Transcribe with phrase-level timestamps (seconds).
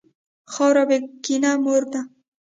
[0.53, 2.01] خاوره بېکینه مور ده.